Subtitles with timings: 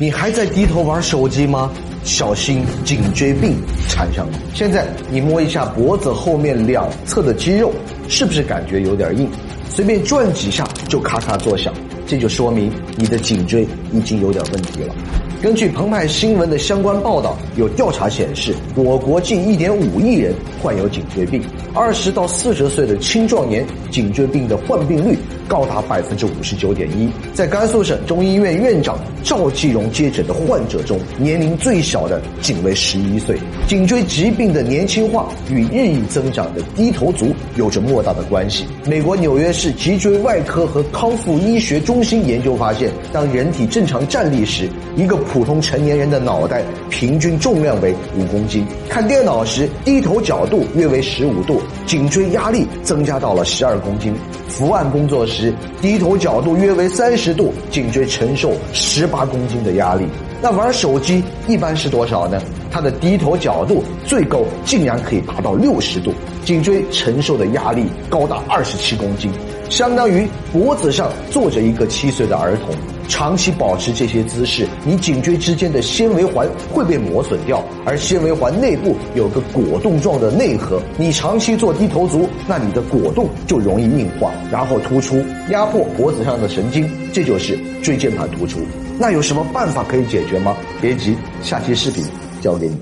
[0.00, 1.70] 你还在低头玩手机吗？
[2.04, 3.54] 小心颈椎病
[3.86, 4.36] 缠上你。
[4.54, 7.70] 现在你摸一下脖子后面两侧的肌肉，
[8.08, 9.28] 是不是感觉有点硬？
[9.68, 11.70] 随便转几下就咔咔作响，
[12.06, 14.94] 这就说明你的颈椎已经有点问题了。
[15.42, 25.16] 根据澎湃新闻的相关报道，有调查显示，我国近1.5亿人患有颈椎病，二十到四十岁的青壮年颈椎病的患病率
[25.48, 27.08] 高达百分之五十九点一。
[27.32, 33.38] 在甘肃省中医院院长赵继荣接诊的患者中，年龄最小的仅为十一岁。
[33.66, 38.66] 颈椎疾病的年轻化与日益增长的低头族有着莫大的关系。
[38.84, 54.12] 美国纽约市脊椎外科和康复医学中心研究发现，当人体正常站立时，一个普通成年人的脑袋平均重量为五公斤，看电脑时低头角度约为十五度，颈椎压力增加到了十二公斤；
[54.48, 60.04] 伏案工作时低头角度约为三十度，颈椎承受十八公斤的压力。
[60.42, 62.42] 那玩手机一般是多少呢？
[62.68, 66.12] 它的低头角度最高竟然可以达到六十度，
[66.44, 69.30] 颈椎承受的压力高达二十七公斤，
[69.68, 72.74] 相当于脖子上坐着一个七岁的儿童。
[73.10, 80.80] 长期保持这些姿势，你颈椎之间的纤维环会被磨损掉，而纤维环内部有个果冻状的内核。
[80.96, 88.60] 你长期做低头族，那你的果冻就容易硬化，然后突出，压迫脖子上的神经，这就是椎间盘突出。
[88.98, 90.56] 那有什么办法可以解决吗？
[90.80, 92.04] 别急，下期视频
[92.40, 92.76] 教给你。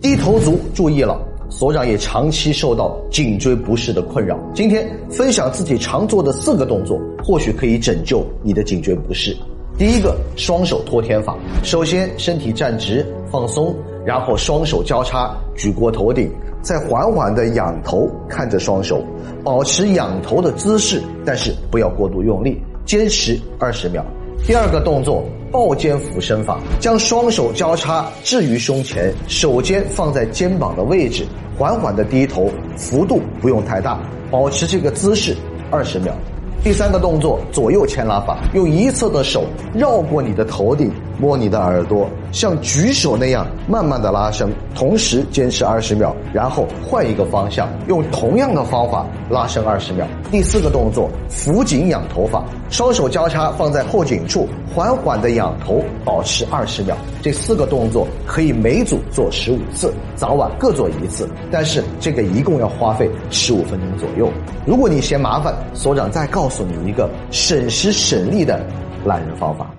[0.00, 4.38] 低头族注意了，所长也长期受到颈椎不适的困扰。
[4.54, 9.36] 今天分享自己常做的四个动作，或许可以拯救你的颈椎不适。
[9.78, 19.04] 第一个双手托天法，首先身体站直放松，然后双手交叉举过头顶，再缓缓的仰头看着双手，
[19.44, 24.02] 保持仰头的姿势，但是不要过度用力，坚持二十秒。
[24.46, 31.26] 第二个动作抱肩俯身法，将双手交叉置于胸前，手尖放在肩膀的位置，
[31.58, 35.36] 缓缓的低头，幅度不用太大，保持这个姿势
[35.70, 36.16] 二十秒。
[36.66, 50.06] 第三个动作，左右牵拉法，用一侧的手绕过你的头顶，摸你的耳朵，像举手那样慢慢的拉伸，同时坚持二十秒，然后换一个方向，用同样的方法拉伸二十秒。
[50.30, 56.96] 第四个动作，扶颈仰头法，双手交叉放在后颈处，缓缓的仰头，保持二十秒。
[57.22, 64.30] 这四个动作可以每组做十五次，早晚各做一次，但是这个一共要花费十五分钟左右。
[64.64, 68.60] 如果你嫌麻烦，所长再告诉你一个省时省力的
[69.04, 69.70] 懒人方法：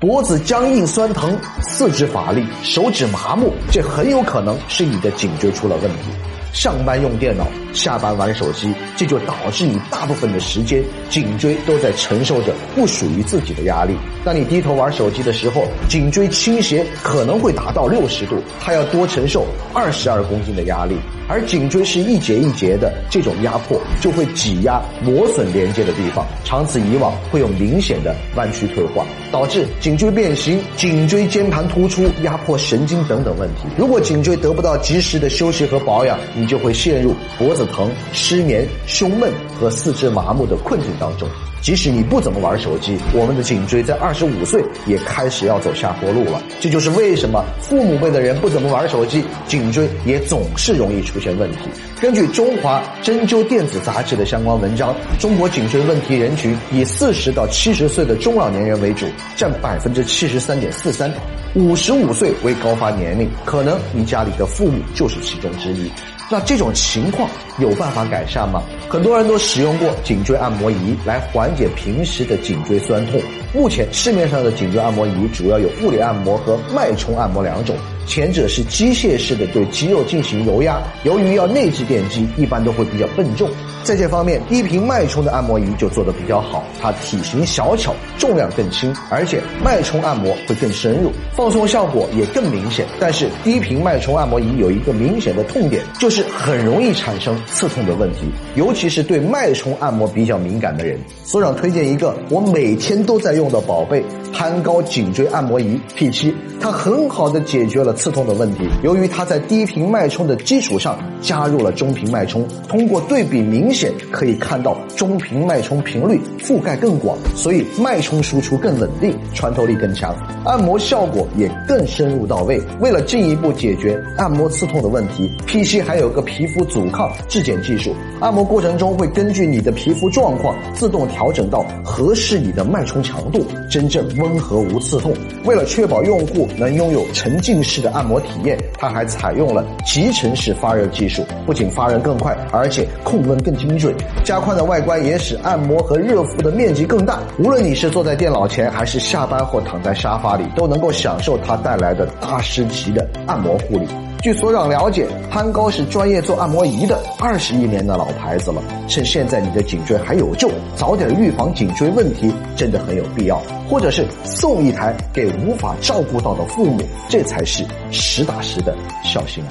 [0.00, 6.10] 脖子僵硬酸疼，四肢乏力，手指麻木，这很有可能是你的颈椎出了问题。
[6.52, 13.94] 上班用电脑，下班玩手机，这就导致你大部分的时间颈椎都在承受着不属于自己的压力。
[14.24, 20.96] 当你低头玩手机的时候，颈椎倾斜可能会达到六十度，它要多承受二十二公斤的压力。
[21.30, 33.64] 而颈椎是一节一节的，这种压迫就会挤压磨损连接的地方，长此以往会有明显的弯曲退化，导致颈椎变形、颈椎间盘突出、压迫神经等等问题。
[33.76, 41.28] 如果颈椎得不到及时的休息和保养，你就会陷入脖子疼、失眠、胸闷和四肢麻木的困境当中。
[41.60, 46.42] 即使你不怎么玩手机，我们的颈椎在二十五岁也开始要走下坡路了。
[46.60, 51.58] 这就是为什么父母辈的人不怎么玩手机，颈椎也总是容易出现问题。
[52.00, 61.12] 根据《中华针灸电子杂志》的相关文章，中国颈椎问题人群以四十到七十岁的中老年人为主，占百分之七十三点四三，
[61.54, 65.90] 五十五岁为高发年龄，可能你家里的父母就是其中之一。
[66.30, 67.26] 那这种情况
[67.58, 68.62] 有办法改善吗？
[68.86, 73.18] 很多人都使用过颈椎按摩仪来缓缓解平时的颈椎酸痛。
[73.54, 77.74] 目前市面上的颈椎按摩仪主要有物理按摩和脉冲按摩两种，
[78.06, 83.48] 前者是机械式的对肌肉进行揉压，由于要内置电机，一般都会比较笨重。
[83.84, 92.84] 在这方面，低频脉冲的按摩仪就做得比较好，它体型小巧，重量更轻，而且脉冲按摩会更深入，放松效果也更明显。
[93.00, 100.98] 但是低频脉冲按摩仪有一个明显的痛点，就是很容易产生刺痛的问题，尤其是对脉冲按摩比较敏感的人。
[101.24, 108.68] 所长推荐一个我每天都在用的宝贝攀高颈椎按摩仪 P7，它很好的解决了刺痛的问题。
[108.82, 120.14] 由于它在低频脉冲的基础上加入了中频脉冲，通过对比明显可以看到中频脉冲频率覆盖更广，所以脉冲输出更稳定，穿透力更强，
[120.44, 122.60] 按摩效果也更深入到位。
[122.80, 135.12] 为了进一步解决按摩刺痛的问题，P7 还有个皮肤阻抗质检技术，按摩过程中会根据你的皮肤状况自动调整到合适你的脉冲强度，真正温和无刺痛。
[135.44, 143.94] 为了确保用户能拥有沉浸式的按摩体验，它还采用了集成式发热技术，不仅发热更快，而且控温更精准。
[144.24, 147.20] 加宽的外观也使按摩和热敷的面积更大。
[147.38, 153.86] 无论你是坐在电脑前，还是下班后躺在沙发里，都能够享受它带来的大师级的按摩护理。
[154.20, 158.60] 据所长了解，攀高是专业做按摩仪的二十一年的老牌子了。
[158.88, 163.40] 趁现在你的颈椎还有救，早点预防颈椎问题，真的很有必要。
[163.68, 169.50] 或者是送一台给无法照顾到的父母，这才是实打实的孝心啊！